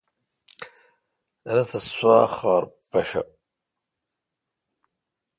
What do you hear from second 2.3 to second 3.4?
خار پیشو۔